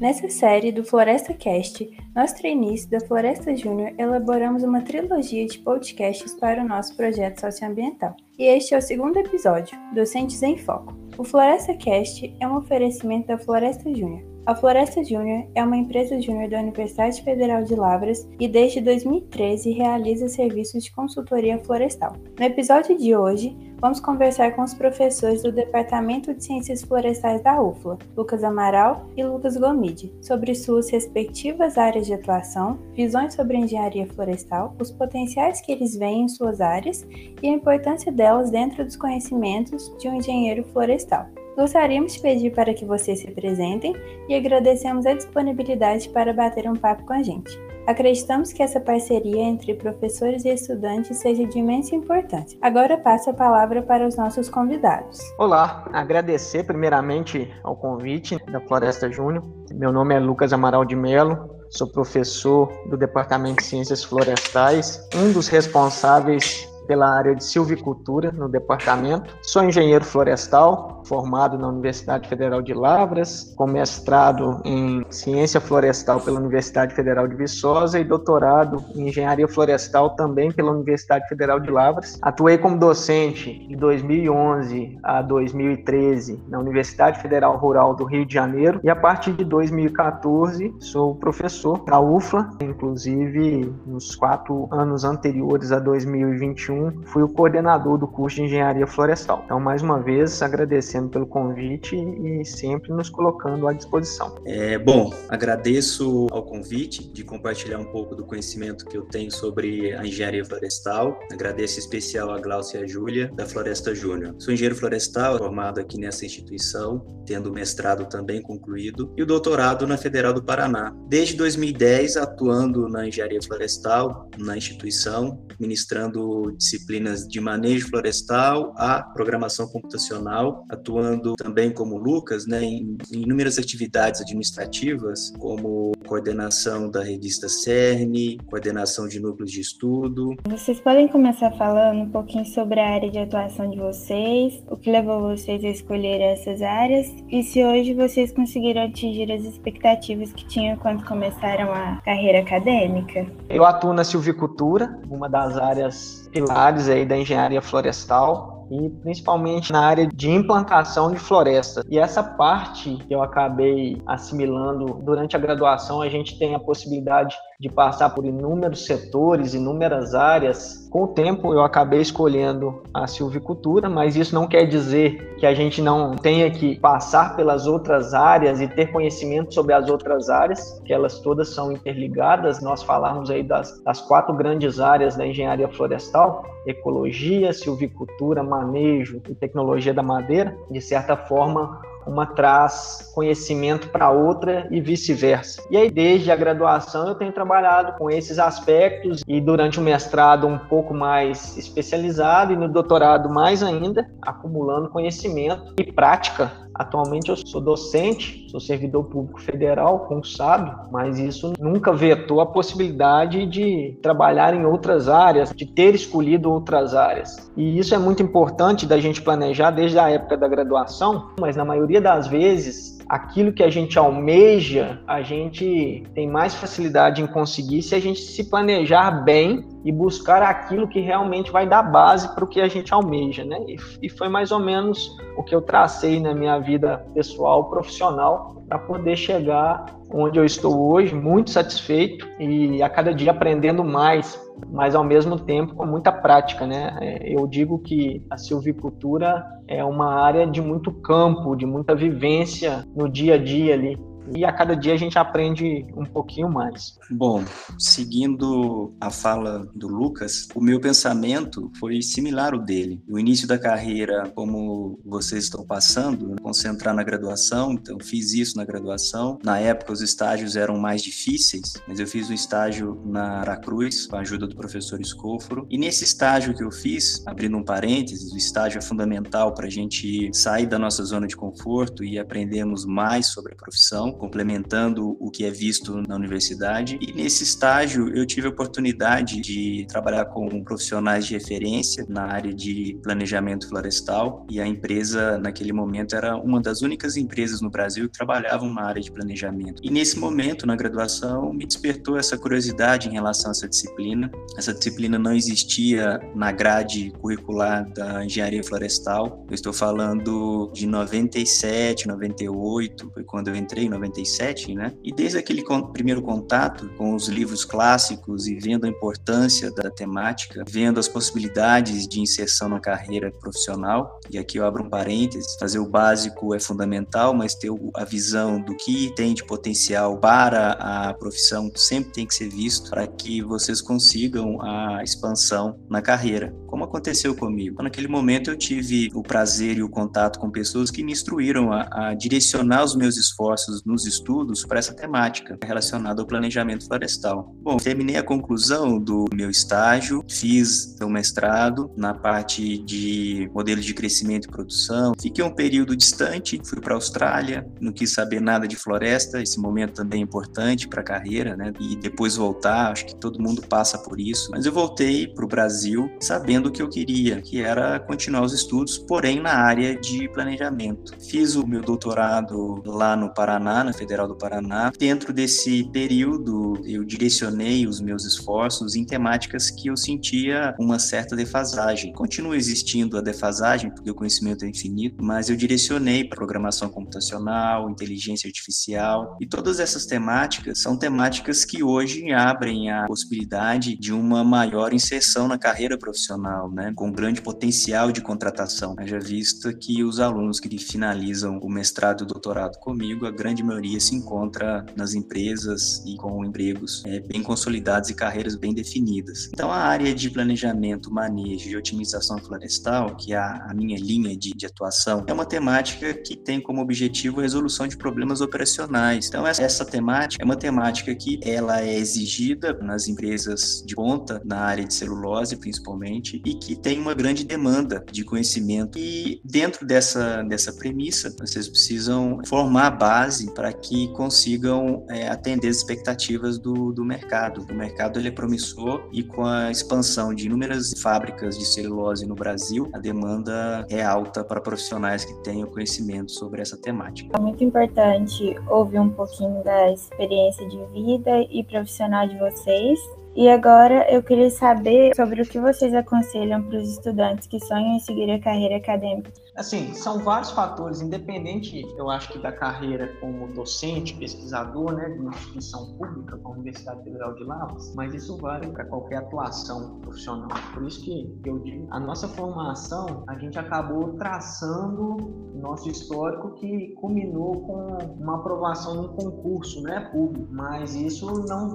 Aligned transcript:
Nessa 0.00 0.30
série 0.30 0.72
do 0.72 0.82
Floresta 0.82 1.34
Cast, 1.34 1.86
nós 2.16 2.32
trainees 2.32 2.86
da 2.86 3.00
Floresta 3.00 3.54
Júnior 3.54 3.92
elaboramos 3.98 4.62
uma 4.62 4.80
trilogia 4.80 5.44
de 5.44 5.58
podcasts 5.58 6.32
para 6.40 6.64
o 6.64 6.66
nosso 6.66 6.96
projeto 6.96 7.38
socioambiental. 7.38 8.16
E 8.38 8.44
este 8.44 8.74
é 8.74 8.78
o 8.78 8.80
segundo 8.80 9.18
episódio, 9.18 9.78
Docentes 9.94 10.42
em 10.42 10.56
Foco. 10.56 10.96
O 11.18 11.22
Floresta 11.22 11.74
Cast 11.74 12.34
é 12.40 12.48
um 12.48 12.56
oferecimento 12.56 13.26
da 13.26 13.36
Floresta 13.36 13.94
Júnior. 13.94 14.30
A 14.46 14.54
Floresta 14.54 15.04
Júnior 15.04 15.46
é 15.54 15.62
uma 15.62 15.76
empresa 15.76 16.18
júnior 16.18 16.48
da 16.48 16.60
Universidade 16.60 17.22
Federal 17.22 17.62
de 17.62 17.76
Lavras 17.76 18.26
e 18.40 18.48
desde 18.48 18.80
2013 18.80 19.72
realiza 19.72 20.30
serviços 20.30 20.82
de 20.82 20.92
consultoria 20.92 21.58
florestal. 21.58 22.16
No 22.38 22.46
episódio 22.46 22.96
de 22.96 23.14
hoje, 23.14 23.54
vamos 23.80 23.98
conversar 23.98 24.54
com 24.54 24.62
os 24.62 24.74
professores 24.74 25.42
do 25.42 25.50
Departamento 25.50 26.34
de 26.34 26.44
Ciências 26.44 26.82
Florestais 26.82 27.42
da 27.42 27.60
UFLA, 27.60 27.98
Lucas 28.16 28.44
Amaral 28.44 29.06
e 29.16 29.24
Lucas 29.24 29.56
Gomide, 29.56 30.12
sobre 30.20 30.54
suas 30.54 30.90
respectivas 30.90 31.78
áreas 31.78 32.06
de 32.06 32.12
atuação, 32.12 32.78
visões 32.94 33.34
sobre 33.34 33.56
engenharia 33.56 34.06
florestal, 34.06 34.74
os 34.78 34.90
potenciais 34.90 35.60
que 35.62 35.72
eles 35.72 35.96
veem 35.96 36.24
em 36.24 36.28
suas 36.28 36.60
áreas 36.60 37.06
e 37.42 37.48
a 37.48 37.52
importância 37.52 38.12
delas 38.12 38.50
dentro 38.50 38.84
dos 38.84 38.96
conhecimentos 38.96 39.90
de 39.98 40.08
um 40.08 40.14
engenheiro 40.14 40.62
florestal. 40.72 41.26
Gostaríamos 41.56 42.14
de 42.14 42.20
pedir 42.20 42.54
para 42.54 42.74
que 42.74 42.84
vocês 42.84 43.20
se 43.20 43.28
apresentem 43.28 43.94
e 44.28 44.34
agradecemos 44.34 45.06
a 45.06 45.14
disponibilidade 45.14 46.08
para 46.10 46.32
bater 46.32 46.68
um 46.70 46.76
papo 46.76 47.04
com 47.04 47.12
a 47.12 47.22
gente. 47.22 47.69
Acreditamos 47.86 48.52
que 48.52 48.62
essa 48.62 48.80
parceria 48.80 49.42
entre 49.42 49.74
professores 49.74 50.44
e 50.44 50.48
estudantes 50.48 51.16
seja 51.18 51.46
de 51.46 51.58
imensa 51.58 51.94
importância. 51.94 52.58
Agora 52.62 52.96
passo 52.98 53.30
a 53.30 53.34
palavra 53.34 53.82
para 53.82 54.06
os 54.06 54.16
nossos 54.16 54.48
convidados. 54.48 55.18
Olá, 55.38 55.88
agradecer 55.92 56.64
primeiramente 56.64 57.52
ao 57.64 57.76
convite 57.76 58.36
da 58.50 58.60
Floresta 58.60 59.10
Júnior. 59.10 59.44
Meu 59.72 59.92
nome 59.92 60.14
é 60.14 60.20
Lucas 60.20 60.52
Amaral 60.52 60.84
de 60.84 60.94
Melo, 60.94 61.50
sou 61.68 61.86
professor 61.86 62.70
do 62.88 62.96
Departamento 62.96 63.62
de 63.62 63.64
Ciências 63.64 64.04
Florestais, 64.04 65.08
um 65.14 65.32
dos 65.32 65.48
responsáveis 65.48 66.69
pela 66.90 67.08
área 67.08 67.36
de 67.36 67.44
silvicultura 67.44 68.32
no 68.32 68.48
departamento. 68.48 69.32
Sou 69.42 69.62
engenheiro 69.62 70.04
florestal, 70.04 71.04
formado 71.06 71.56
na 71.56 71.68
Universidade 71.68 72.28
Federal 72.28 72.60
de 72.60 72.74
Lavras, 72.74 73.54
com 73.56 73.64
mestrado 73.64 74.60
em 74.64 75.06
ciência 75.08 75.60
florestal 75.60 76.20
pela 76.20 76.40
Universidade 76.40 76.92
Federal 76.92 77.28
de 77.28 77.36
Viçosa 77.36 78.00
e 78.00 78.02
doutorado 78.02 78.84
em 78.96 79.06
engenharia 79.06 79.46
florestal 79.46 80.16
também 80.16 80.50
pela 80.50 80.72
Universidade 80.72 81.28
Federal 81.28 81.60
de 81.60 81.70
Lavras. 81.70 82.18
Atuei 82.22 82.58
como 82.58 82.76
docente 82.76 83.68
de 83.68 83.76
2011 83.76 84.98
a 85.04 85.22
2013 85.22 86.42
na 86.48 86.58
Universidade 86.58 87.22
Federal 87.22 87.56
Rural 87.56 87.94
do 87.94 88.02
Rio 88.02 88.26
de 88.26 88.34
Janeiro 88.34 88.80
e 88.82 88.90
a 88.90 88.96
partir 88.96 89.34
de 89.34 89.44
2014 89.44 90.74
sou 90.80 91.14
professor 91.14 91.84
da 91.84 92.00
UFLA, 92.00 92.50
inclusive 92.60 93.72
nos 93.86 94.16
quatro 94.16 94.66
anos 94.72 95.04
anteriores 95.04 95.70
a 95.70 95.78
2021 95.78 96.79
fui 97.06 97.22
o 97.22 97.28
coordenador 97.28 97.98
do 97.98 98.06
curso 98.06 98.36
de 98.36 98.42
Engenharia 98.42 98.86
Florestal. 98.86 99.42
Então, 99.44 99.60
mais 99.60 99.82
uma 99.82 100.00
vez, 100.00 100.42
agradecendo 100.42 101.08
pelo 101.08 101.26
convite 101.26 101.96
e 101.96 102.44
sempre 102.44 102.92
nos 102.92 103.08
colocando 103.08 103.66
à 103.66 103.72
disposição. 103.72 104.34
É, 104.44 104.78
bom, 104.78 105.12
agradeço 105.28 106.26
ao 106.30 106.42
convite 106.42 107.10
de 107.12 107.24
compartilhar 107.24 107.78
um 107.78 107.84
pouco 107.84 108.14
do 108.14 108.24
conhecimento 108.24 108.84
que 108.86 108.96
eu 108.96 109.02
tenho 109.02 109.30
sobre 109.30 109.92
a 109.94 110.04
engenharia 110.06 110.44
florestal. 110.44 111.18
Agradeço 111.32 111.76
em 111.76 111.80
especial 111.80 112.30
a 112.30 112.40
Glaucia 112.40 112.80
e 112.80 112.84
a 112.84 112.86
Júlia, 112.86 113.30
da 113.34 113.46
Floresta 113.46 113.94
Júnior. 113.94 114.34
Sou 114.38 114.52
engenheiro 114.52 114.76
florestal, 114.76 115.38
formado 115.38 115.80
aqui 115.80 115.98
nessa 115.98 116.24
instituição, 116.24 117.22
tendo 117.26 117.52
mestrado 117.52 118.08
também 118.08 118.42
concluído, 118.42 119.12
e 119.16 119.22
o 119.22 119.26
doutorado 119.26 119.86
na 119.86 119.96
Federal 119.96 120.32
do 120.32 120.42
Paraná. 120.42 120.94
Desde 121.08 121.36
2010, 121.36 122.16
atuando 122.16 122.88
na 122.88 123.06
engenharia 123.06 123.40
florestal, 123.42 124.28
na 124.38 124.56
instituição, 124.56 125.44
ministrando 125.58 126.54
disciplinas 126.60 127.26
de 127.26 127.40
manejo 127.40 127.88
florestal 127.88 128.74
a 128.76 129.02
programação 129.02 129.66
computacional, 129.66 130.64
atuando 130.68 131.34
também 131.34 131.72
como 131.72 131.96
Lucas, 131.96 132.46
né, 132.46 132.62
em, 132.62 132.98
inúmeras 133.10 133.58
atividades 133.58 134.20
administrativas, 134.20 135.32
como 135.38 135.92
coordenação 136.10 136.90
da 136.90 137.04
revista 137.04 137.48
CERN, 137.48 138.36
coordenação 138.48 139.06
de 139.06 139.20
núcleos 139.20 139.52
de 139.52 139.60
estudo. 139.60 140.34
Vocês 140.44 140.80
podem 140.80 141.06
começar 141.06 141.52
falando 141.52 142.00
um 142.00 142.10
pouquinho 142.10 142.44
sobre 142.44 142.80
a 142.80 142.94
área 142.94 143.08
de 143.08 143.18
atuação 143.20 143.70
de 143.70 143.78
vocês, 143.78 144.60
o 144.68 144.76
que 144.76 144.90
levou 144.90 145.20
vocês 145.20 145.64
a 145.64 145.68
escolher 145.68 146.20
essas 146.20 146.62
áreas 146.62 147.06
e 147.28 147.44
se 147.44 147.62
hoje 147.62 147.94
vocês 147.94 148.32
conseguiram 148.32 148.82
atingir 148.82 149.30
as 149.30 149.44
expectativas 149.44 150.32
que 150.32 150.44
tinham 150.48 150.76
quando 150.78 151.06
começaram 151.06 151.72
a 151.72 152.00
carreira 152.04 152.40
acadêmica? 152.40 153.30
Eu 153.48 153.64
atuo 153.64 153.92
na 153.92 154.02
silvicultura, 154.02 154.98
uma 155.08 155.28
das 155.28 155.56
áreas 155.56 156.28
pilares 156.32 156.88
aí 156.88 157.06
da 157.06 157.16
engenharia 157.16 157.62
florestal 157.62 158.59
e 158.70 158.88
principalmente 159.02 159.72
na 159.72 159.80
área 159.80 160.06
de 160.06 160.30
implantação 160.30 161.10
de 161.10 161.18
floresta. 161.18 161.84
E 161.88 161.98
essa 161.98 162.22
parte 162.22 162.96
que 163.06 163.14
eu 163.14 163.22
acabei 163.22 164.00
assimilando 164.06 165.00
durante 165.02 165.36
a 165.36 165.38
graduação, 165.38 166.00
a 166.00 166.08
gente 166.08 166.38
tem 166.38 166.54
a 166.54 166.58
possibilidade 166.58 167.36
de 167.60 167.68
passar 167.68 168.10
por 168.10 168.24
inúmeros 168.24 168.86
setores, 168.86 169.52
inúmeras 169.52 170.14
áreas. 170.14 170.88
Com 170.90 171.04
o 171.04 171.08
tempo 171.08 171.52
eu 171.52 171.62
acabei 171.62 172.00
escolhendo 172.00 172.82
a 172.94 173.06
silvicultura, 173.06 173.88
mas 173.88 174.16
isso 174.16 174.34
não 174.34 174.46
quer 174.46 174.64
dizer 174.64 175.36
que 175.36 175.44
a 175.44 175.52
gente 175.52 175.82
não 175.82 176.16
tenha 176.16 176.50
que 176.50 176.80
passar 176.80 177.36
pelas 177.36 177.66
outras 177.66 178.14
áreas 178.14 178.62
e 178.62 178.68
ter 178.68 178.90
conhecimento 178.90 179.52
sobre 179.52 179.74
as 179.74 179.90
outras 179.90 180.30
áreas, 180.30 180.80
que 180.86 180.92
elas 180.92 181.18
todas 181.18 181.50
são 181.50 181.70
interligadas. 181.70 182.62
Nós 182.62 182.82
falamos 182.82 183.30
aí 183.30 183.42
das, 183.42 183.78
das 183.82 184.00
quatro 184.00 184.34
grandes 184.34 184.80
áreas 184.80 185.14
da 185.16 185.26
engenharia 185.26 185.68
florestal: 185.68 186.42
ecologia, 186.66 187.52
silvicultura, 187.52 188.42
manejo 188.60 189.22
e 189.28 189.34
tecnologia 189.34 189.94
da 189.94 190.02
madeira. 190.02 190.56
De 190.70 190.80
certa 190.80 191.16
forma, 191.16 191.80
uma 192.06 192.26
traz 192.26 193.10
conhecimento 193.14 193.88
para 193.88 194.10
outra 194.10 194.66
e 194.70 194.80
vice-versa. 194.80 195.62
E 195.70 195.76
aí, 195.76 195.90
desde 195.90 196.30
a 196.30 196.36
graduação, 196.36 197.08
eu 197.08 197.14
tenho 197.14 197.32
trabalhado 197.32 197.96
com 197.98 198.10
esses 198.10 198.38
aspectos 198.38 199.22
e 199.26 199.40
durante 199.40 199.78
o 199.78 199.82
mestrado 199.82 200.46
um 200.46 200.58
pouco 200.58 200.94
mais 200.94 201.56
especializado 201.56 202.52
e 202.52 202.56
no 202.56 202.68
doutorado 202.68 203.28
mais 203.28 203.62
ainda, 203.62 204.10
acumulando 204.22 204.88
conhecimento 204.88 205.74
e 205.78 205.92
prática 205.92 206.69
Atualmente 206.80 207.28
eu 207.28 207.36
sou 207.36 207.60
docente, 207.60 208.46
sou 208.50 208.58
servidor 208.58 209.04
público 209.04 209.38
federal, 209.38 210.06
concursado, 210.06 210.90
mas 210.90 211.18
isso 211.18 211.52
nunca 211.60 211.92
vetou 211.92 212.40
a 212.40 212.46
possibilidade 212.46 213.44
de 213.44 213.98
trabalhar 214.02 214.54
em 214.54 214.64
outras 214.64 215.06
áreas, 215.06 215.52
de 215.54 215.66
ter 215.66 215.94
escolhido 215.94 216.50
outras 216.50 216.94
áreas. 216.94 217.52
E 217.54 217.78
isso 217.78 217.94
é 217.94 217.98
muito 217.98 218.22
importante 218.22 218.86
da 218.86 218.98
gente 218.98 219.20
planejar 219.20 219.72
desde 219.72 219.98
a 219.98 220.08
época 220.08 220.38
da 220.38 220.48
graduação, 220.48 221.32
mas 221.38 221.54
na 221.54 221.66
maioria 221.66 222.00
das 222.00 222.26
vezes 222.26 222.99
aquilo 223.10 223.52
que 223.52 223.64
a 223.64 223.68
gente 223.68 223.98
almeja, 223.98 225.00
a 225.04 225.20
gente 225.20 226.04
tem 226.14 226.30
mais 226.30 226.54
facilidade 226.54 227.20
em 227.20 227.26
conseguir 227.26 227.82
se 227.82 227.92
a 227.96 228.00
gente 228.00 228.20
se 228.20 228.48
planejar 228.48 229.10
bem 229.24 229.66
e 229.84 229.90
buscar 229.90 230.44
aquilo 230.44 230.86
que 230.86 231.00
realmente 231.00 231.50
vai 231.50 231.68
dar 231.68 231.82
base 231.82 232.32
para 232.32 232.44
o 232.44 232.46
que 232.46 232.60
a 232.60 232.68
gente 232.68 232.94
almeja, 232.94 233.44
né? 233.44 233.58
E, 234.00 234.08
foi 234.08 234.28
mais 234.28 234.52
ou 234.52 234.60
menos 234.60 235.18
o 235.36 235.42
que 235.42 235.52
eu 235.52 235.60
tracei 235.60 236.20
na 236.20 236.32
minha 236.32 236.60
vida 236.60 237.04
pessoal, 237.12 237.68
profissional, 237.68 238.62
para 238.68 238.78
poder 238.78 239.16
chegar 239.16 239.86
onde 240.12 240.38
eu 240.38 240.44
estou 240.44 240.92
hoje, 240.92 241.14
muito 241.14 241.50
satisfeito 241.50 242.26
e 242.38 242.82
a 242.82 242.88
cada 242.88 243.14
dia 243.14 243.30
aprendendo 243.30 243.84
mais, 243.84 244.40
mas 244.70 244.94
ao 244.94 245.04
mesmo 245.04 245.38
tempo 245.38 245.74
com 245.74 245.86
muita 245.86 246.10
prática, 246.12 246.66
né? 246.66 246.96
É, 247.00 247.34
eu 247.34 247.46
digo 247.46 247.78
que 247.78 248.22
a 248.28 248.36
silvicultura 248.36 249.44
é 249.66 249.84
uma 249.84 250.14
área 250.14 250.46
de 250.46 250.60
muito 250.60 250.92
campo, 250.92 251.54
de 251.54 251.64
muita 251.64 251.94
vivência 251.94 252.84
no 252.94 253.08
dia 253.08 253.34
a 253.34 253.38
dia 253.38 253.74
ali 253.74 254.09
e 254.34 254.44
a 254.44 254.52
cada 254.52 254.74
dia 254.74 254.94
a 254.94 254.96
gente 254.96 255.18
aprende 255.18 255.86
um 255.96 256.04
pouquinho 256.04 256.50
mais. 256.50 256.98
Bom, 257.10 257.44
seguindo 257.78 258.94
a 259.00 259.10
fala 259.10 259.68
do 259.74 259.88
Lucas, 259.88 260.48
o 260.54 260.60
meu 260.60 260.80
pensamento 260.80 261.70
foi 261.78 262.00
similar 262.02 262.54
ao 262.54 262.60
dele. 262.60 263.02
O 263.08 263.18
início 263.18 263.46
da 263.46 263.58
carreira, 263.58 264.30
como 264.34 264.98
vocês 265.04 265.44
estão 265.44 265.64
passando, 265.64 266.36
concentrar 266.40 266.94
na 266.94 267.02
graduação, 267.02 267.72
então 267.72 267.98
fiz 268.00 268.32
isso 268.32 268.56
na 268.56 268.64
graduação. 268.64 269.38
Na 269.44 269.58
época 269.58 269.92
os 269.92 270.00
estágios 270.00 270.56
eram 270.56 270.78
mais 270.78 271.02
difíceis, 271.02 271.74
mas 271.86 271.98
eu 271.98 272.06
fiz 272.06 272.30
um 272.30 272.34
estágio 272.34 273.00
na 273.04 273.40
Aracruz, 273.40 274.06
com 274.06 274.16
a 274.16 274.20
ajuda 274.20 274.46
do 274.46 274.54
professor 274.54 275.00
Escoforo. 275.00 275.66
E 275.70 275.78
nesse 275.78 276.04
estágio 276.04 276.54
que 276.54 276.62
eu 276.62 276.70
fiz, 276.70 277.22
abrindo 277.26 277.56
um 277.56 277.62
parênteses, 277.62 278.32
o 278.32 278.36
estágio 278.36 278.78
é 278.78 278.82
fundamental 278.82 279.54
para 279.54 279.66
a 279.66 279.70
gente 279.70 280.30
sair 280.32 280.66
da 280.66 280.78
nossa 280.78 281.04
zona 281.04 281.26
de 281.26 281.36
conforto 281.36 282.04
e 282.04 282.18
aprendermos 282.18 282.84
mais 282.84 283.26
sobre 283.26 283.52
a 283.52 283.56
profissão. 283.56 284.09
Complementando 284.12 285.16
o 285.20 285.30
que 285.30 285.44
é 285.44 285.50
visto 285.50 286.00
na 286.06 286.14
universidade. 286.16 286.98
E 287.00 287.12
nesse 287.12 287.44
estágio 287.44 288.08
eu 288.14 288.26
tive 288.26 288.46
a 288.46 288.50
oportunidade 288.50 289.40
de 289.40 289.86
trabalhar 289.88 290.26
com 290.26 290.62
profissionais 290.62 291.26
de 291.26 291.34
referência 291.34 292.04
na 292.08 292.22
área 292.22 292.52
de 292.52 292.98
planejamento 293.02 293.68
florestal 293.68 294.46
e 294.50 294.60
a 294.60 294.66
empresa 294.66 295.38
naquele 295.38 295.72
momento 295.72 296.14
era 296.14 296.36
uma 296.36 296.60
das 296.60 296.82
únicas 296.82 297.16
empresas 297.16 297.60
no 297.60 297.70
Brasil 297.70 298.08
que 298.08 298.16
trabalhavam 298.16 298.72
na 298.72 298.82
área 298.82 299.00
de 299.00 299.10
planejamento. 299.10 299.82
E 299.82 299.90
nesse 299.90 300.18
momento 300.18 300.66
na 300.66 300.76
graduação 300.76 301.52
me 301.52 301.66
despertou 301.66 302.16
essa 302.18 302.36
curiosidade 302.36 303.08
em 303.08 303.12
relação 303.12 303.50
a 303.50 303.52
essa 303.52 303.68
disciplina. 303.68 304.30
Essa 304.56 304.72
disciplina 304.72 305.18
não 305.18 305.34
existia 305.34 306.20
na 306.34 306.52
grade 306.52 307.12
curricular 307.20 307.88
da 307.92 308.24
engenharia 308.24 308.62
florestal. 308.62 309.44
Eu 309.48 309.54
estou 309.54 309.72
falando 309.72 310.70
de 310.72 310.86
97, 310.86 312.08
98, 312.08 313.10
foi 313.12 313.24
quando 313.24 313.48
eu 313.48 313.56
entrei 313.56 313.88
97, 314.00 314.74
né? 314.74 314.92
E 315.04 315.12
desde 315.12 315.38
aquele 315.38 315.62
primeiro 315.92 316.22
contato 316.22 316.90
com 316.96 317.14
os 317.14 317.28
livros 317.28 317.64
clássicos 317.64 318.46
e 318.46 318.54
vendo 318.54 318.86
a 318.86 318.88
importância 318.88 319.70
da 319.72 319.90
temática, 319.90 320.64
vendo 320.66 320.98
as 320.98 321.08
possibilidades 321.08 322.08
de 322.08 322.20
inserção 322.20 322.68
na 322.68 322.80
carreira 322.80 323.30
profissional, 323.30 324.18
e 324.30 324.38
aqui 324.38 324.58
eu 324.58 324.64
abro 324.64 324.84
um 324.84 324.88
parênteses, 324.88 325.56
fazer 325.58 325.78
o 325.78 325.88
básico 325.88 326.54
é 326.54 326.60
fundamental, 326.60 327.34
mas 327.34 327.54
ter 327.54 327.70
a 327.94 328.04
visão 328.04 328.60
do 328.60 328.76
que 328.76 329.12
tem 329.14 329.34
de 329.34 329.44
potencial 329.44 330.18
para 330.18 330.72
a 330.72 331.14
profissão 331.14 331.70
sempre 331.76 332.12
tem 332.12 332.26
que 332.26 332.34
ser 332.34 332.48
visto 332.48 332.90
para 332.90 333.06
que 333.06 333.42
vocês 333.42 333.80
consigam 333.80 334.60
a 334.62 335.02
expansão 335.02 335.78
na 335.88 336.00
carreira, 336.00 336.54
como 336.66 336.84
aconteceu 336.84 337.34
comigo. 337.34 337.82
Naquele 337.82 338.08
momento 338.08 338.50
eu 338.50 338.56
tive 338.56 339.10
o 339.14 339.22
prazer 339.22 339.78
e 339.78 339.82
o 339.82 339.88
contato 339.88 340.38
com 340.38 340.50
pessoas 340.50 340.90
que 340.90 341.02
me 341.02 341.12
instruíram 341.12 341.72
a, 341.72 342.10
a 342.10 342.14
direcionar 342.14 342.84
os 342.84 342.94
meus 342.94 343.16
esforços 343.16 343.82
nos 343.90 344.06
estudos 344.06 344.64
para 344.64 344.78
essa 344.78 344.94
temática 344.94 345.58
relacionada 345.62 346.22
ao 346.22 346.26
planejamento 346.26 346.86
florestal. 346.86 347.54
Bom, 347.60 347.76
terminei 347.76 348.16
a 348.16 348.22
conclusão 348.22 348.98
do 348.98 349.26
meu 349.34 349.50
estágio, 349.50 350.24
fiz 350.28 350.96
o 351.02 351.08
mestrado 351.08 351.90
na 351.96 352.14
parte 352.14 352.78
de 352.78 353.50
modelos 353.52 353.84
de 353.84 353.94
crescimento 353.94 354.46
e 354.46 354.50
produção, 354.50 355.12
fiquei 355.20 355.44
um 355.44 355.54
período 355.54 355.96
distante, 355.96 356.60
fui 356.64 356.80
para 356.80 356.94
a 356.94 356.96
Austrália, 356.96 357.66
não 357.80 357.92
quis 357.92 358.12
saber 358.12 358.40
nada 358.40 358.66
de 358.66 358.76
floresta, 358.76 359.42
esse 359.42 359.58
momento 359.58 359.94
também 359.94 360.20
é 360.20 360.22
importante 360.22 360.88
para 360.88 361.00
a 361.00 361.04
carreira, 361.04 361.56
né? 361.56 361.72
E 361.80 361.96
depois 361.96 362.36
voltar, 362.36 362.92
acho 362.92 363.06
que 363.06 363.16
todo 363.16 363.42
mundo 363.42 363.62
passa 363.62 363.98
por 363.98 364.20
isso, 364.20 364.50
mas 364.50 364.66
eu 364.66 364.72
voltei 364.72 365.26
para 365.26 365.44
o 365.44 365.48
Brasil 365.48 366.10
sabendo 366.20 366.68
o 366.68 366.72
que 366.72 366.82
eu 366.82 366.88
queria, 366.88 367.40
que 367.40 367.60
era 367.60 367.98
continuar 367.98 368.42
os 368.42 368.52
estudos, 368.52 368.98
porém 368.98 369.40
na 369.40 369.52
área 369.52 369.98
de 369.98 370.28
planejamento. 370.28 371.12
Fiz 371.20 371.56
o 371.56 371.66
meu 371.66 371.80
doutorado 371.80 372.82
lá 372.84 373.16
no 373.16 373.32
Paraná, 373.32 373.79
na 373.84 373.92
Federal 373.92 374.26
do 374.26 374.36
Paraná. 374.36 374.92
Dentro 374.98 375.32
desse 375.32 375.84
período, 375.92 376.80
eu 376.84 377.04
direcionei 377.04 377.86
os 377.86 378.00
meus 378.00 378.24
esforços 378.24 378.94
em 378.94 379.04
temáticas 379.04 379.70
que 379.70 379.88
eu 379.88 379.96
sentia 379.96 380.74
uma 380.78 380.98
certa 380.98 381.34
defasagem. 381.36 382.12
Continua 382.12 382.56
existindo 382.56 383.16
a 383.16 383.20
defasagem, 383.20 383.90
porque 383.90 384.10
o 384.10 384.14
conhecimento 384.14 384.64
é 384.64 384.68
infinito, 384.68 385.22
mas 385.22 385.48
eu 385.48 385.56
direcionei 385.56 386.24
para 386.24 386.36
programação 386.36 386.88
computacional, 386.88 387.88
inteligência 387.90 388.48
artificial, 388.48 389.36
e 389.40 389.46
todas 389.46 389.80
essas 389.80 390.06
temáticas 390.06 390.80
são 390.80 390.96
temáticas 390.96 391.64
que 391.64 391.82
hoje 391.82 392.32
abrem 392.32 392.90
a 392.90 393.06
possibilidade 393.06 393.96
de 393.96 394.12
uma 394.12 394.44
maior 394.44 394.92
inserção 394.92 395.48
na 395.48 395.58
carreira 395.58 395.98
profissional, 395.98 396.70
né, 396.70 396.92
com 396.94 397.10
grande 397.12 397.42
potencial 397.42 398.12
de 398.12 398.20
contratação. 398.20 398.94
Já 399.04 399.18
visto 399.18 399.72
que 399.76 400.02
os 400.02 400.20
alunos 400.20 400.60
que 400.60 400.78
finalizam 400.78 401.58
o 401.58 401.68
mestrado 401.68 402.22
e 402.22 402.24
o 402.24 402.26
doutorado 402.26 402.78
comigo, 402.78 403.26
a 403.26 403.30
grande 403.30 403.62
maioria 403.70 404.00
se 404.00 404.14
encontra 404.14 404.84
nas 404.96 405.14
empresas 405.14 406.02
e 406.04 406.16
com 406.16 406.44
empregos 406.44 407.02
é, 407.06 407.20
bem 407.20 407.42
consolidados 407.42 408.10
e 408.10 408.14
carreiras 408.14 408.56
bem 408.56 408.74
definidas. 408.74 409.48
Então, 409.52 409.70
a 409.70 409.76
área 409.76 410.14
de 410.14 410.28
planejamento, 410.30 411.12
manejo 411.12 411.68
e 411.68 411.76
otimização 411.76 412.38
florestal, 412.38 413.16
que 413.16 413.32
é 413.32 413.38
a, 413.38 413.72
minha 413.74 413.98
linha 413.98 414.36
de, 414.36 414.50
de, 414.50 414.66
atuação, 414.66 415.24
é 415.26 415.32
uma 415.32 415.46
temática 415.46 416.12
que 416.14 416.36
tem 416.36 416.60
como 416.60 416.80
objetivo 416.80 417.40
a 417.40 417.42
resolução 417.42 417.86
de 417.86 417.96
problemas 417.96 418.40
operacionais. 418.40 419.28
Então, 419.28 419.46
essa, 419.46 419.62
essa 419.62 419.84
temática 419.84 420.42
é 420.42 420.44
uma 420.44 420.56
temática 420.56 421.14
que 421.14 421.38
ela 421.44 421.80
é 421.80 421.96
exigida 421.96 422.72
nas 422.82 423.08
empresas 423.08 423.82
de 423.86 423.94
ponta, 423.94 424.40
na 424.44 424.58
área 424.58 424.84
de 424.84 424.92
celulose 424.92 425.56
principalmente, 425.56 426.42
e 426.44 426.54
que 426.54 426.74
tem 426.74 426.98
uma 426.98 427.14
grande 427.14 427.44
demanda 427.44 428.04
de 428.10 428.24
conhecimento. 428.24 428.98
E 428.98 429.40
dentro 429.44 429.86
dessa, 429.86 430.42
dessa 430.42 430.72
premissa, 430.72 431.34
vocês 431.38 431.68
precisam 431.68 432.40
formar 432.46 432.86
a 432.86 432.90
base 432.90 433.44
para 433.60 433.74
que 433.74 434.08
consigam 434.14 435.04
é, 435.10 435.28
atender 435.28 435.68
as 435.68 435.76
expectativas 435.76 436.58
do, 436.58 436.94
do 436.94 437.04
mercado. 437.04 437.66
O 437.70 437.74
mercado 437.74 438.18
ele 438.18 438.28
é 438.28 438.30
promissor 438.30 439.06
e 439.12 439.22
com 439.22 439.44
a 439.44 439.70
expansão 439.70 440.34
de 440.34 440.46
inúmeras 440.46 440.94
fábricas 441.02 441.58
de 441.58 441.66
celulose 441.66 442.26
no 442.26 442.34
Brasil, 442.34 442.88
a 442.94 442.98
demanda 442.98 443.84
é 443.90 444.02
alta 444.02 444.42
para 444.42 444.62
profissionais 444.62 445.26
que 445.26 445.34
tenham 445.42 445.68
conhecimento 445.68 446.32
sobre 446.32 446.62
essa 446.62 446.74
temática. 446.74 447.36
É 447.36 447.38
muito 447.38 447.62
importante 447.62 448.58
ouvir 448.66 448.98
um 448.98 449.10
pouquinho 449.10 449.62
da 449.62 449.92
experiência 449.92 450.66
de 450.66 450.82
vida 450.94 451.42
e 451.50 451.62
profissional 451.62 452.26
de 452.26 452.38
vocês 452.38 452.98
e 453.34 453.48
agora 453.48 454.12
eu 454.12 454.22
queria 454.22 454.50
saber 454.50 455.14
sobre 455.14 455.42
o 455.42 455.46
que 455.46 455.58
vocês 455.58 455.94
aconselham 455.94 456.62
para 456.62 456.78
os 456.78 456.90
estudantes 456.90 457.46
que 457.46 457.60
sonham 457.60 457.96
em 457.96 458.00
seguir 458.00 458.30
a 458.30 458.40
carreira 458.40 458.76
acadêmica. 458.76 459.30
Assim, 459.56 459.92
são 459.94 460.18
vários 460.20 460.50
fatores, 460.50 461.00
independente, 461.00 461.82
eu 461.98 462.08
acho 462.10 462.32
que 462.32 462.38
da 462.38 462.50
carreira 462.50 463.08
como 463.20 463.46
docente, 463.48 464.16
pesquisador, 464.16 464.92
né, 464.92 465.08
de 465.10 465.18
uma 465.18 465.30
instituição 465.30 465.92
pública, 465.98 466.38
como 466.38 466.54
a 466.54 466.58
Universidade 466.58 467.04
Federal 467.04 467.34
de 467.34 467.44
Lavras, 467.44 467.94
mas 467.94 468.14
isso 468.14 468.36
vale 468.38 468.68
para 468.68 468.84
qualquer 468.84 469.16
atuação 469.16 470.00
profissional. 470.00 470.48
Por 470.72 470.86
isso 470.86 471.02
que 471.04 471.38
eu 471.44 471.58
digo, 471.58 471.86
a 471.90 472.00
nossa 472.00 472.26
formação, 472.28 473.24
a 473.28 473.36
gente 473.38 473.58
acabou 473.58 474.14
traçando 474.14 475.50
nosso 475.60 475.88
histórico 475.90 476.52
que 476.54 476.94
culminou 476.94 477.60
com 477.60 477.98
uma 478.18 478.36
aprovação 478.36 478.94
num 478.94 479.08
concurso, 479.08 479.82
né, 479.82 480.08
público, 480.12 480.48
mas 480.50 480.94
isso 480.94 481.26
não 481.46 481.74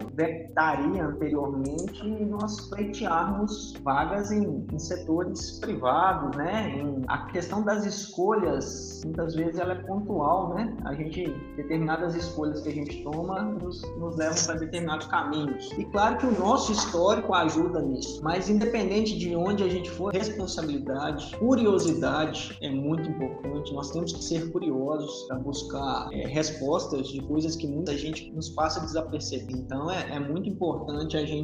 daria 0.54 1.08
nós 1.52 2.62
pleitearmos 2.70 3.74
vagas 3.84 4.32
em, 4.32 4.66
em 4.72 4.80
setores 4.80 5.60
privados, 5.60 6.36
né, 6.36 6.76
em, 6.78 7.04
a 7.08 7.26
questão 7.28 7.64
das 7.64 7.86
escolhas, 7.86 9.02
muitas 9.06 9.36
vezes 9.36 9.60
ela 9.60 9.74
é 9.74 9.76
pontual, 9.84 10.54
né? 10.54 10.76
A 10.86 10.94
gente, 10.94 11.28
determinadas 11.56 12.16
escolhas 12.16 12.62
que 12.62 12.70
a 12.70 12.72
gente 12.72 13.04
toma 13.04 13.42
nos, 13.42 13.82
nos 13.98 14.16
levam 14.16 14.44
para 14.46 14.56
determinados 14.56 15.08
caminhos. 15.08 15.72
E 15.78 15.86
claro 15.86 16.18
que 16.18 16.26
o 16.26 16.40
nosso 16.40 16.72
histórico 16.72 17.34
ajuda 17.34 17.82
nisso, 17.82 18.22
mas 18.24 18.50
independente 18.50 19.18
de 19.18 19.36
onde 19.36 19.64
a 19.64 19.70
gente 19.70 19.90
for, 19.92 20.14
responsabilidade, 20.14 21.36
curiosidade 21.38 22.58
é 22.62 22.70
muito 22.70 23.10
importante. 23.10 23.74
Nós 23.74 23.92
temos 23.92 24.14
que 24.14 24.24
ser 24.24 24.52
curiosos 24.52 25.24
para 25.28 25.40
buscar 25.40 26.10
é, 26.12 26.28
respostas 26.28 27.08
de 27.08 27.22
coisas 27.22 27.56
que 27.56 27.68
muita 27.68 27.98
gente 27.98 28.32
nos 28.32 28.50
passa 28.50 28.80
desapercebido. 28.82 29.60
Então 29.60 29.92
é, 29.92 30.16
é 30.16 30.20
muito 30.20 30.50
importante 30.50 31.18
a 31.18 31.26
gente 31.26 31.35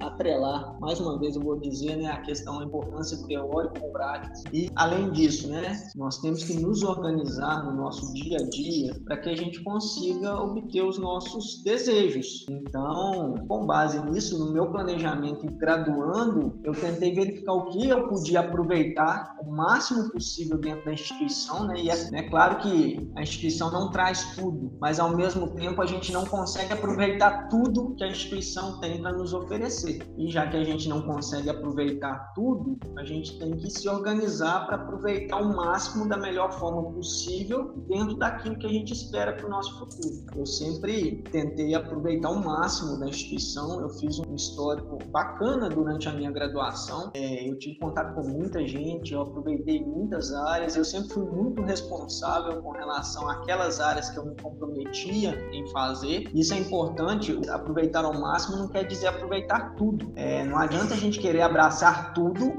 atrelar, 0.00 0.78
mais 0.80 1.00
uma 1.00 1.18
vez 1.18 1.36
eu 1.36 1.42
vou 1.42 1.58
dizer, 1.58 1.96
né, 1.96 2.06
a 2.06 2.20
questão, 2.20 2.60
a 2.60 2.64
importância 2.64 3.16
do 3.16 3.26
teórico 3.26 3.80
com 3.80 3.92
prático. 3.92 4.34
E 4.52 4.70
além 4.74 5.10
disso, 5.10 5.48
né, 5.48 5.88
nós 5.96 6.18
temos 6.18 6.44
que 6.44 6.54
nos 6.54 6.82
organizar 6.82 7.64
no 7.64 7.74
nosso 7.74 8.12
dia 8.14 8.38
a 8.38 8.48
dia 8.48 8.94
para 9.04 9.16
que 9.16 9.28
a 9.28 9.36
gente 9.36 9.62
consiga 9.62 10.34
obter 10.40 10.82
os 10.82 10.98
nossos 10.98 11.62
desejos. 11.62 12.46
Então, 12.48 13.34
com 13.46 13.66
base 13.66 14.00
nisso, 14.10 14.38
no 14.38 14.52
meu 14.52 14.70
planejamento 14.70 15.46
e 15.46 15.50
graduando, 15.50 16.58
eu 16.64 16.72
tentei 16.72 17.14
verificar 17.14 17.52
o 17.54 17.66
que 17.66 17.88
eu 17.88 18.08
podia 18.08 18.40
aproveitar 18.40 19.36
o 19.40 19.50
máximo 19.50 20.10
possível 20.10 20.58
dentro 20.58 20.84
da 20.84 20.92
instituição, 20.92 21.66
né? 21.66 21.80
E 21.80 21.90
é, 21.90 21.94
é 22.12 22.22
claro 22.28 22.58
que 22.58 23.10
a 23.16 23.22
instituição 23.22 23.70
não 23.70 23.90
traz 23.90 24.34
tudo, 24.34 24.72
mas 24.80 24.98
ao 25.00 25.16
mesmo 25.16 25.48
tempo 25.48 25.80
a 25.80 25.86
gente 25.86 26.12
não 26.12 26.24
consegue 26.24 26.72
aproveitar 26.72 27.48
tudo 27.48 27.94
que 27.96 28.04
a 28.04 28.08
instituição 28.08 28.78
tem 28.80 29.00
para 29.00 29.12
nos 29.12 29.32
oferecer. 29.38 30.06
E 30.16 30.30
já 30.30 30.46
que 30.46 30.56
a 30.56 30.64
gente 30.64 30.88
não 30.88 31.02
consegue 31.02 31.48
aproveitar 31.50 32.32
tudo, 32.34 32.78
a 32.96 33.04
gente 33.04 33.38
tem 33.38 33.56
que 33.56 33.70
se 33.70 33.88
organizar 33.88 34.66
para 34.66 34.76
aproveitar 34.76 35.40
o 35.40 35.56
máximo 35.56 36.08
da 36.08 36.16
melhor 36.16 36.52
forma 36.52 36.92
possível 36.92 37.72
dentro 37.88 38.16
daquilo 38.16 38.58
que 38.58 38.66
a 38.66 38.70
gente 38.70 38.92
espera 38.92 39.32
para 39.32 39.46
o 39.46 39.50
nosso 39.50 39.78
futuro. 39.78 40.26
Eu 40.36 40.46
sempre 40.46 41.22
tentei 41.30 41.74
aproveitar 41.74 42.30
o 42.30 42.44
máximo 42.44 42.98
da 42.98 43.08
instituição, 43.08 43.80
eu 43.80 43.88
fiz 43.90 44.18
um 44.18 44.34
histórico 44.34 44.98
bacana 45.10 45.68
durante 45.68 46.08
a 46.08 46.12
minha 46.12 46.30
graduação, 46.30 47.10
é, 47.14 47.48
eu 47.48 47.58
tive 47.58 47.78
contato 47.78 48.14
com 48.14 48.28
muita 48.28 48.66
gente, 48.66 49.12
eu 49.12 49.22
aproveitei 49.22 49.84
muitas 49.84 50.32
áreas, 50.32 50.76
eu 50.76 50.84
sempre 50.84 51.10
fui 51.10 51.24
muito 51.24 51.62
responsável 51.62 52.60
com 52.62 52.70
relação 52.70 53.28
àquelas 53.28 53.80
áreas 53.80 54.10
que 54.10 54.18
eu 54.18 54.26
me 54.26 54.36
comprometia 54.40 55.38
em 55.52 55.66
fazer. 55.70 56.28
Isso 56.34 56.54
é 56.54 56.58
importante, 56.58 57.38
aproveitar 57.48 58.04
ao 58.04 58.18
máximo 58.18 58.56
não 58.56 58.68
quer 58.68 58.84
dizer 58.84 59.06
aproveitar 59.06 59.27
tudo. 59.76 60.12
É, 60.16 60.44
não 60.44 60.58
adianta 60.58 60.94
a 60.94 60.96
gente 60.96 61.18
querer 61.18 61.42
abraçar 61.42 62.12
tudo 62.14 62.56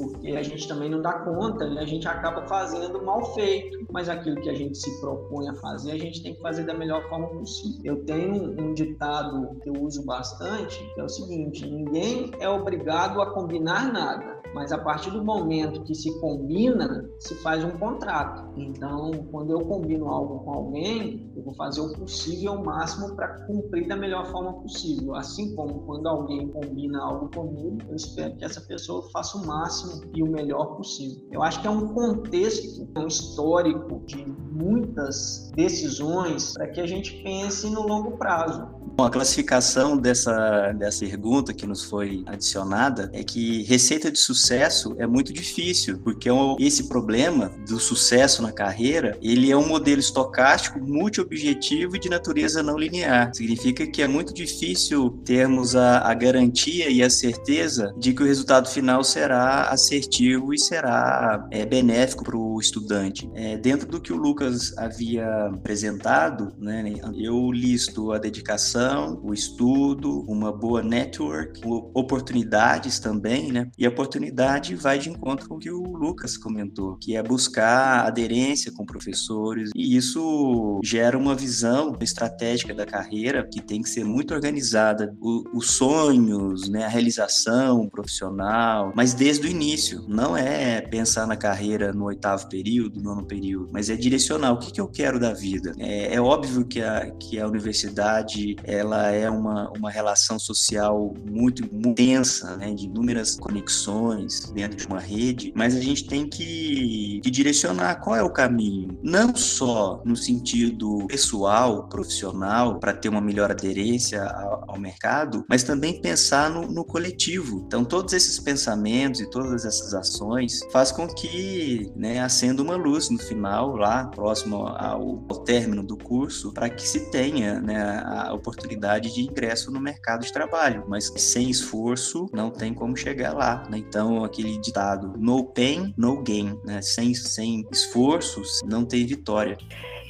porque 0.00 0.36
a 0.36 0.42
gente 0.42 0.66
também 0.66 0.88
não 0.88 1.02
dá 1.02 1.12
conta 1.20 1.64
e 1.64 1.78
a 1.78 1.84
gente 1.84 2.06
acaba 2.08 2.46
fazendo 2.46 3.04
mal 3.04 3.34
feito. 3.34 3.78
Mas 3.92 4.08
aquilo 4.08 4.40
que 4.40 4.48
a 4.48 4.54
gente 4.54 4.78
se 4.78 5.00
propõe 5.00 5.48
a 5.48 5.54
fazer, 5.54 5.92
a 5.92 5.98
gente 5.98 6.22
tem 6.22 6.34
que 6.34 6.40
fazer 6.40 6.64
da 6.64 6.74
melhor 6.74 7.08
forma 7.08 7.28
possível. 7.28 7.80
Eu 7.84 8.04
tenho 8.04 8.60
um 8.60 8.74
ditado 8.74 9.56
que 9.62 9.68
eu 9.68 9.74
uso 9.82 10.04
bastante, 10.04 10.78
que 10.94 11.00
é 11.00 11.04
o 11.04 11.08
seguinte: 11.08 11.68
ninguém 11.68 12.30
é 12.40 12.48
obrigado 12.48 13.20
a 13.20 13.32
combinar 13.32 13.92
nada 13.92 14.40
mas 14.54 14.72
a 14.72 14.78
partir 14.78 15.10
do 15.10 15.24
momento 15.24 15.82
que 15.82 15.94
se 15.94 16.12
combina, 16.20 17.08
se 17.18 17.34
faz 17.36 17.64
um 17.64 17.70
contrato. 17.70 18.50
Então, 18.56 19.10
quando 19.30 19.50
eu 19.50 19.60
combino 19.60 20.08
algo 20.08 20.40
com 20.40 20.52
alguém, 20.52 21.30
eu 21.36 21.42
vou 21.42 21.54
fazer 21.54 21.80
o 21.80 21.92
possível, 21.92 22.54
o 22.54 22.64
máximo 22.64 23.14
para 23.14 23.46
cumprir 23.46 23.86
da 23.86 23.96
melhor 23.96 24.26
forma 24.26 24.54
possível. 24.54 25.14
Assim 25.14 25.54
como 25.54 25.80
quando 25.82 26.08
alguém 26.08 26.48
combina 26.48 27.02
algo 27.02 27.30
comigo, 27.30 27.78
eu 27.88 27.96
espero 27.96 28.36
que 28.36 28.44
essa 28.44 28.60
pessoa 28.62 29.08
faça 29.10 29.38
o 29.38 29.46
máximo 29.46 29.89
e 30.14 30.22
o 30.22 30.26
melhor 30.26 30.76
possível. 30.76 31.26
Eu 31.30 31.42
acho 31.42 31.60
que 31.60 31.66
é 31.66 31.70
um 31.70 31.88
contexto, 31.88 32.88
um 32.96 33.06
histórico 33.06 34.02
de 34.06 34.24
muitas 34.60 35.50
decisões 35.54 36.52
para 36.52 36.68
que 36.68 36.80
a 36.80 36.86
gente 36.86 37.22
pense 37.22 37.66
no 37.68 37.82
longo 37.86 38.16
prazo. 38.16 38.80
Bom, 38.96 39.04
a 39.04 39.10
classificação 39.10 39.96
dessa, 39.96 40.72
dessa 40.72 41.06
pergunta 41.06 41.54
que 41.54 41.66
nos 41.66 41.84
foi 41.84 42.22
adicionada 42.26 43.10
é 43.14 43.22
que 43.22 43.62
receita 43.62 44.10
de 44.10 44.18
sucesso 44.18 44.94
é 44.98 45.06
muito 45.06 45.32
difícil, 45.32 45.98
porque 45.98 46.28
esse 46.58 46.88
problema 46.88 47.50
do 47.66 47.78
sucesso 47.78 48.42
na 48.42 48.52
carreira, 48.52 49.16
ele 49.22 49.50
é 49.50 49.56
um 49.56 49.66
modelo 49.66 50.00
estocástico, 50.00 50.80
multiobjetivo 50.80 51.96
e 51.96 51.98
de 51.98 52.10
natureza 52.10 52.62
não 52.62 52.76
linear. 52.76 53.34
Significa 53.34 53.86
que 53.86 54.02
é 54.02 54.08
muito 54.08 54.34
difícil 54.34 55.10
termos 55.24 55.74
a, 55.74 56.00
a 56.00 56.12
garantia 56.12 56.90
e 56.90 57.02
a 57.02 57.08
certeza 57.08 57.94
de 57.96 58.12
que 58.12 58.22
o 58.22 58.26
resultado 58.26 58.68
final 58.68 59.02
será 59.02 59.68
assertivo 59.70 60.52
e 60.52 60.58
será 60.58 61.46
é, 61.50 61.64
benéfico 61.64 62.24
para 62.24 62.36
o 62.36 62.60
estudante. 62.60 63.30
É, 63.34 63.56
dentro 63.56 63.88
do 63.88 64.00
que 64.00 64.12
o 64.12 64.16
Lucas 64.16 64.49
havia 64.76 65.46
apresentado, 65.46 66.52
né, 66.58 66.94
eu 67.16 67.50
listo 67.50 68.12
a 68.12 68.18
dedicação 68.18 69.20
o 69.22 69.32
estudo, 69.32 70.24
uma 70.28 70.52
boa 70.52 70.82
network, 70.82 71.60
oportunidades 71.94 72.98
também, 72.98 73.52
né? 73.52 73.68
E 73.78 73.86
a 73.86 73.88
oportunidade 73.88 74.74
vai 74.74 74.98
de 74.98 75.10
encontro 75.10 75.48
com 75.48 75.56
o 75.56 75.58
que 75.58 75.70
o 75.70 75.82
Lucas 75.82 76.36
comentou, 76.36 76.96
que 76.96 77.16
é 77.16 77.22
buscar 77.22 78.06
aderência 78.06 78.72
com 78.72 78.84
professores, 78.84 79.70
e 79.74 79.96
isso 79.96 80.80
gera 80.84 81.16
uma 81.16 81.34
visão 81.34 81.96
estratégica 82.00 82.74
da 82.74 82.86
carreira 82.86 83.46
que 83.50 83.60
tem 83.60 83.82
que 83.82 83.88
ser 83.88 84.04
muito 84.04 84.34
organizada. 84.34 85.14
O, 85.20 85.44
os 85.54 85.72
sonhos, 85.72 86.68
né, 86.68 86.84
a 86.84 86.88
realização 86.88 87.88
profissional, 87.88 88.92
mas 88.94 89.14
desde 89.14 89.46
o 89.46 89.50
início. 89.50 90.04
Não 90.08 90.36
é 90.36 90.80
pensar 90.80 91.26
na 91.26 91.36
carreira 91.36 91.92
no 91.92 92.06
oitavo 92.06 92.48
período, 92.48 93.00
nono 93.00 93.24
período, 93.24 93.70
mas 93.72 93.90
é 93.90 93.96
direcionar 93.96 94.29
o 94.36 94.58
que, 94.58 94.72
que 94.72 94.80
eu 94.80 94.88
quero 94.88 95.18
da 95.18 95.32
vida. 95.32 95.72
É, 95.78 96.14
é 96.14 96.20
óbvio 96.20 96.64
que 96.64 96.82
a, 96.82 97.10
que 97.12 97.38
a 97.38 97.46
universidade 97.46 98.56
ela 98.64 99.10
é 99.10 99.28
uma, 99.28 99.70
uma 99.76 99.90
relação 99.90 100.38
social 100.38 101.14
muito, 101.28 101.62
muito 101.72 101.94
tensa, 101.94 102.56
né, 102.56 102.72
de 102.72 102.86
inúmeras 102.86 103.36
conexões 103.36 104.50
dentro 104.52 104.76
de 104.76 104.86
uma 104.86 105.00
rede, 105.00 105.52
mas 105.54 105.76
a 105.76 105.80
gente 105.80 106.06
tem 106.06 106.28
que, 106.28 107.20
que 107.22 107.30
direcionar 107.30 107.96
qual 107.96 108.16
é 108.16 108.22
o 108.22 108.30
caminho, 108.30 108.98
não 109.02 109.34
só 109.34 110.02
no 110.04 110.16
sentido 110.16 111.06
pessoal, 111.06 111.88
profissional, 111.88 112.78
para 112.78 112.92
ter 112.92 113.08
uma 113.08 113.20
melhor 113.20 113.50
aderência 113.50 114.22
ao, 114.24 114.64
ao 114.72 114.80
mercado, 114.80 115.44
mas 115.48 115.62
também 115.62 116.00
pensar 116.00 116.50
no, 116.50 116.66
no, 116.70 116.84
coletivo. 116.84 117.62
Então, 117.66 117.84
todos 117.84 118.12
esses 118.12 118.38
pensamentos 118.38 119.20
e 119.20 119.30
todas 119.30 119.64
essas 119.64 119.94
ações 119.94 120.60
faz 120.72 120.92
com 120.92 121.06
que 121.06 121.90
né, 121.96 122.20
acenda 122.20 122.62
uma 122.62 122.76
luz 122.76 123.10
no 123.10 123.18
final, 123.18 123.76
lá 123.76 124.10
próximo 124.20 124.66
ao, 124.66 125.24
ao 125.30 125.38
término 125.44 125.82
do 125.82 125.96
curso, 125.96 126.52
para 126.52 126.68
que 126.68 126.86
se 126.86 127.10
tenha 127.10 127.58
né, 127.58 128.02
a 128.04 128.34
oportunidade 128.34 129.14
de 129.14 129.22
ingresso 129.22 129.70
no 129.70 129.80
mercado 129.80 130.26
de 130.26 130.30
trabalho, 130.30 130.84
mas 130.86 131.10
sem 131.16 131.48
esforço 131.48 132.28
não 132.30 132.50
tem 132.50 132.74
como 132.74 132.94
chegar 132.94 133.32
lá, 133.32 133.66
né? 133.70 133.78
Então, 133.78 134.22
aquele 134.22 134.58
ditado 134.58 135.14
no 135.16 135.42
pain, 135.44 135.94
no 135.96 136.22
gain, 136.22 136.60
né? 136.66 136.82
Sem, 136.82 137.14
sem 137.14 137.66
esforços 137.72 138.60
não 138.66 138.84
tem 138.84 139.06
vitória. 139.06 139.56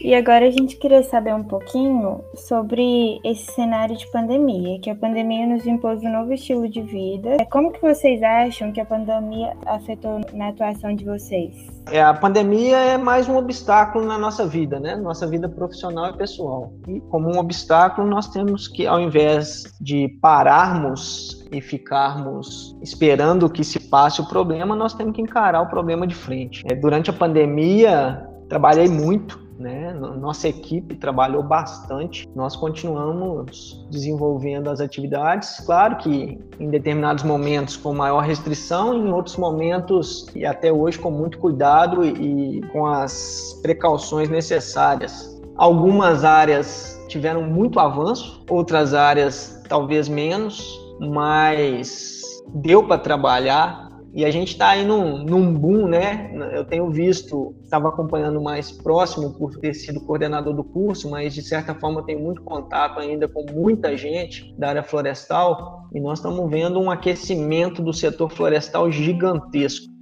E 0.02 0.14
agora 0.14 0.46
a 0.46 0.50
gente 0.50 0.76
queria 0.76 1.02
saber 1.02 1.34
um 1.34 1.42
pouquinho 1.42 2.24
sobre 2.34 3.20
esse 3.22 3.52
cenário 3.52 3.94
de 3.94 4.10
pandemia, 4.10 4.80
que 4.80 4.88
a 4.88 4.94
pandemia 4.94 5.46
nos 5.46 5.66
impôs 5.66 6.02
um 6.02 6.10
novo 6.10 6.32
estilo 6.32 6.66
de 6.70 6.80
vida. 6.80 7.36
Como 7.50 7.70
que 7.70 7.82
vocês 7.82 8.22
acham 8.22 8.72
que 8.72 8.80
a 8.80 8.84
pandemia 8.84 9.54
afetou 9.66 10.20
na 10.32 10.48
atuação 10.48 10.94
de 10.94 11.04
vocês? 11.04 11.54
É, 11.90 12.00
a 12.00 12.14
pandemia 12.14 12.78
é 12.78 12.96
mais 12.96 13.28
um 13.28 13.36
obstáculo 13.36 14.06
na 14.06 14.16
nossa 14.16 14.46
vida, 14.46 14.80
né? 14.80 14.96
Nossa 14.96 15.26
vida 15.26 15.50
profissional 15.50 16.10
e 16.10 16.16
pessoal. 16.16 16.72
E 16.88 17.00
como 17.00 17.28
um 17.28 17.38
obstáculo, 17.38 18.08
nós 18.08 18.28
temos 18.28 18.68
que, 18.68 18.86
ao 18.86 19.00
invés 19.00 19.64
de 19.78 20.08
pararmos 20.22 21.46
e 21.52 21.60
ficarmos 21.60 22.74
esperando 22.80 23.50
que 23.50 23.62
se 23.62 23.78
passe 23.78 24.22
o 24.22 24.26
problema, 24.26 24.74
nós 24.74 24.94
temos 24.94 25.14
que 25.14 25.20
encarar 25.20 25.60
o 25.60 25.68
problema 25.68 26.06
de 26.06 26.14
frente. 26.14 26.64
É, 26.70 26.74
durante 26.74 27.10
a 27.10 27.12
pandemia, 27.12 28.26
trabalhei 28.48 28.88
muito 28.88 29.49
né? 29.60 29.92
Nossa 29.92 30.48
equipe 30.48 30.96
trabalhou 30.96 31.42
bastante. 31.42 32.26
Nós 32.34 32.56
continuamos 32.56 33.86
desenvolvendo 33.90 34.68
as 34.70 34.80
atividades. 34.80 35.60
Claro 35.60 35.96
que 35.98 36.38
em 36.58 36.70
determinados 36.70 37.22
momentos 37.22 37.76
com 37.76 37.92
maior 37.92 38.20
restrição, 38.20 38.94
em 38.94 39.12
outros 39.12 39.36
momentos 39.36 40.26
e 40.34 40.46
até 40.46 40.72
hoje 40.72 40.98
com 40.98 41.10
muito 41.10 41.38
cuidado 41.38 42.04
e, 42.04 42.58
e 42.58 42.62
com 42.68 42.86
as 42.86 43.58
precauções 43.62 44.28
necessárias. 44.30 45.38
Algumas 45.56 46.24
áreas 46.24 46.98
tiveram 47.06 47.42
muito 47.42 47.78
avanço, 47.78 48.42
outras 48.48 48.94
áreas 48.94 49.62
talvez 49.68 50.08
menos, 50.08 50.80
mas 50.98 52.22
deu 52.54 52.82
para 52.82 52.98
trabalhar 52.98 53.89
e 54.12 54.24
a 54.24 54.30
gente 54.30 54.52
está 54.52 54.70
aí 54.70 54.84
num, 54.84 55.24
num 55.24 55.54
boom, 55.54 55.86
né? 55.86 56.32
Eu 56.52 56.64
tenho 56.64 56.90
visto, 56.90 57.54
estava 57.62 57.88
acompanhando 57.88 58.40
mais 58.40 58.72
próximo 58.72 59.32
por 59.34 59.56
ter 59.58 59.72
sido 59.72 60.00
coordenador 60.00 60.52
do 60.54 60.64
curso, 60.64 61.08
mas 61.08 61.32
de 61.34 61.42
certa 61.42 61.74
forma 61.74 62.04
tenho 62.04 62.20
muito 62.20 62.42
contato 62.42 62.98
ainda 62.98 63.28
com 63.28 63.46
muita 63.52 63.96
gente 63.96 64.52
da 64.58 64.70
área 64.70 64.82
florestal 64.82 65.88
e 65.94 66.00
nós 66.00 66.18
estamos 66.18 66.50
vendo 66.50 66.80
um 66.80 66.90
aquecimento 66.90 67.80
do 67.82 67.92
setor 67.92 68.30
florestal 68.30 68.90
gigantesco. 68.90 69.99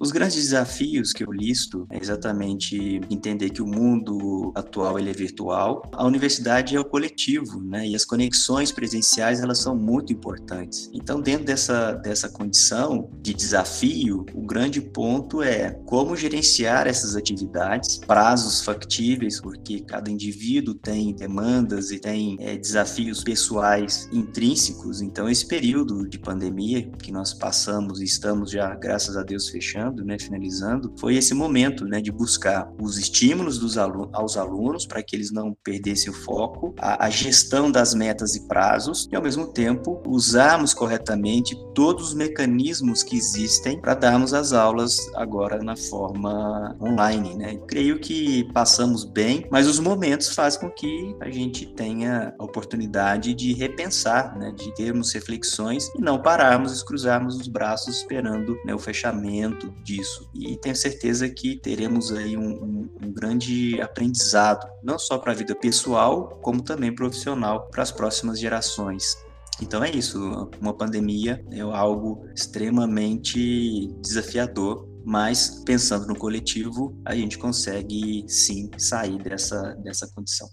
Os 0.00 0.10
grandes 0.10 0.36
desafios 0.36 1.12
que 1.12 1.22
eu 1.22 1.30
listo 1.30 1.86
é 1.90 1.98
exatamente 2.00 3.02
entender 3.10 3.50
que 3.50 3.60
o 3.60 3.66
mundo 3.66 4.50
atual 4.54 4.98
ele 4.98 5.10
é 5.10 5.12
virtual, 5.12 5.82
a 5.92 6.06
universidade 6.06 6.74
é 6.74 6.80
o 6.80 6.84
coletivo, 6.86 7.60
né? 7.62 7.86
E 7.86 7.94
as 7.94 8.06
conexões 8.06 8.72
presenciais 8.72 9.40
elas 9.40 9.58
são 9.58 9.76
muito 9.76 10.10
importantes. 10.10 10.88
Então, 10.94 11.20
dentro 11.20 11.44
dessa 11.44 11.92
dessa 11.92 12.30
condição 12.30 13.10
de 13.20 13.34
desafio, 13.34 14.24
o 14.34 14.40
grande 14.40 14.80
ponto 14.80 15.42
é 15.42 15.72
como 15.84 16.16
gerenciar 16.16 16.86
essas 16.86 17.14
atividades, 17.14 17.98
prazos 17.98 18.62
factíveis, 18.62 19.38
porque 19.38 19.80
cada 19.80 20.10
indivíduo 20.10 20.74
tem 20.74 21.14
demandas 21.14 21.90
e 21.90 21.98
tem 21.98 22.38
é, 22.40 22.56
desafios 22.56 23.22
pessoais 23.22 24.08
intrínsecos. 24.10 25.02
Então, 25.02 25.28
esse 25.28 25.46
período 25.46 26.08
de 26.08 26.18
pandemia 26.18 26.90
que 27.02 27.12
nós 27.12 27.34
passamos 27.34 28.00
e 28.00 28.04
estamos 28.04 28.50
já, 28.50 28.74
graças 28.74 29.14
a 29.14 29.22
Deus, 29.22 29.50
fechando 29.50 29.89
né, 30.04 30.18
finalizando, 30.18 30.92
foi 30.98 31.16
esse 31.16 31.34
momento 31.34 31.84
né, 31.84 32.00
de 32.00 32.10
buscar 32.10 32.70
os 32.80 32.98
estímulos 32.98 33.58
dos 33.58 33.76
aos 33.78 34.36
alunos 34.36 34.86
para 34.86 35.02
que 35.02 35.16
eles 35.16 35.30
não 35.30 35.56
perdessem 35.64 36.10
o 36.10 36.14
foco, 36.14 36.74
a, 36.78 37.06
a 37.06 37.10
gestão 37.10 37.70
das 37.70 37.94
metas 37.94 38.34
e 38.34 38.46
prazos 38.46 39.08
e, 39.10 39.16
ao 39.16 39.22
mesmo 39.22 39.46
tempo, 39.46 40.02
usarmos 40.06 40.74
corretamente 40.74 41.56
todos 41.74 42.08
os 42.08 42.14
mecanismos 42.14 43.02
que 43.02 43.16
existem 43.16 43.80
para 43.80 43.94
darmos 43.94 44.34
as 44.34 44.52
aulas 44.52 44.98
agora 45.14 45.62
na 45.62 45.76
forma 45.76 46.76
online. 46.80 47.34
Né? 47.36 47.58
Creio 47.68 47.98
que 47.98 48.44
passamos 48.52 49.04
bem, 49.04 49.46
mas 49.50 49.66
os 49.66 49.78
momentos 49.78 50.34
fazem 50.34 50.60
com 50.60 50.70
que 50.70 51.14
a 51.20 51.30
gente 51.30 51.66
tenha 51.66 52.34
a 52.38 52.44
oportunidade 52.44 53.34
de 53.34 53.52
repensar, 53.52 54.36
né, 54.38 54.52
de 54.52 54.74
termos 54.74 55.12
reflexões 55.12 55.88
e 55.96 56.00
não 56.00 56.20
pararmos 56.20 56.80
e 56.80 56.84
cruzarmos 56.84 57.36
os 57.36 57.48
braços 57.48 57.96
esperando 57.96 58.56
né, 58.64 58.74
o 58.74 58.78
fechamento 58.78 59.72
disso. 59.82 60.28
E 60.34 60.56
tenho 60.56 60.76
certeza 60.76 61.28
que 61.28 61.56
teremos 61.56 62.12
aí 62.12 62.36
um, 62.36 62.50
um, 62.50 62.90
um 63.02 63.12
grande 63.12 63.80
aprendizado, 63.80 64.68
não 64.82 64.98
só 64.98 65.18
para 65.18 65.32
a 65.32 65.34
vida 65.34 65.54
pessoal, 65.54 66.38
como 66.42 66.62
também 66.62 66.94
profissional 66.94 67.68
para 67.70 67.82
as 67.82 67.90
próximas 67.90 68.38
gerações. 68.38 69.16
Então 69.62 69.84
é 69.84 69.90
isso, 69.90 70.50
uma 70.60 70.72
pandemia 70.72 71.44
é 71.50 71.60
algo 71.60 72.26
extremamente 72.34 73.88
desafiador, 74.00 74.88
mas 75.04 75.62
pensando 75.64 76.06
no 76.06 76.16
coletivo, 76.16 76.98
a 77.04 77.14
gente 77.14 77.38
consegue 77.38 78.24
sim 78.26 78.70
sair 78.78 79.22
dessa, 79.22 79.74
dessa 79.82 80.10
condição. 80.14 80.48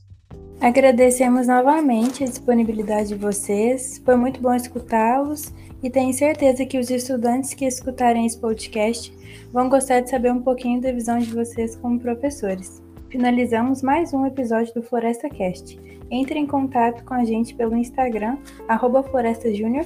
Agradecemos 0.59 1.45
novamente 1.45 2.23
a 2.23 2.27
disponibilidade 2.27 3.09
de 3.09 3.15
vocês, 3.15 4.01
foi 4.03 4.15
muito 4.15 4.41
bom 4.41 4.53
escutá-los 4.55 5.53
e 5.83 5.89
tenho 5.89 6.11
certeza 6.11 6.65
que 6.65 6.79
os 6.79 6.89
estudantes 6.89 7.53
que 7.53 7.65
escutarem 7.65 8.25
esse 8.25 8.39
podcast 8.39 9.15
vão 9.53 9.69
gostar 9.69 9.99
de 9.99 10.09
saber 10.09 10.31
um 10.31 10.41
pouquinho 10.41 10.81
da 10.81 10.91
visão 10.91 11.19
de 11.19 11.31
vocês 11.31 11.75
como 11.75 11.99
professores. 11.99 12.81
Finalizamos 13.07 13.83
mais 13.83 14.13
um 14.15 14.25
episódio 14.25 14.73
do 14.73 14.81
Floresta 14.81 15.29
Cast. 15.29 15.79
Entre 16.09 16.39
em 16.39 16.47
contato 16.47 17.03
com 17.05 17.13
a 17.13 17.23
gente 17.23 17.53
pelo 17.53 17.77
Instagram, 17.77 18.37
arroba 18.67 19.03
Floresta 19.03 19.53
Júnior, 19.53 19.85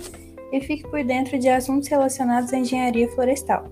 e 0.54 0.62
fique 0.62 0.88
por 0.90 1.04
dentro 1.04 1.38
de 1.38 1.50
assuntos 1.50 1.90
relacionados 1.90 2.54
à 2.54 2.58
engenharia 2.58 3.10
florestal. 3.10 3.66